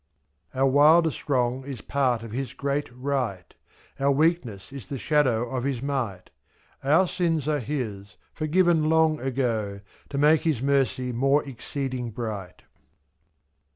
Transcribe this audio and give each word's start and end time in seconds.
Our 0.55 0.65
wildest 0.65 1.29
wrong 1.29 1.63
is 1.63 1.81
part 1.81 2.23
of 2.23 2.31
His 2.31 2.53
great 2.53 2.89
Right, 2.91 3.53
Our 3.99 4.09
weakness 4.11 4.73
is 4.73 4.89
the 4.89 4.97
shadow 4.97 5.47
of 5.51 5.63
His 5.63 5.83
might, 5.83 6.31
7^« 6.83 6.89
Our 6.91 7.07
sins 7.07 7.47
are 7.47 7.59
His, 7.59 8.17
forgiven 8.33 8.89
long 8.89 9.19
ago. 9.19 9.81
To 10.09 10.17
make 10.17 10.41
His 10.41 10.59
mercy 10.59 11.11
more 11.11 11.47
exceeding 11.47 12.09
bright. 12.09 12.63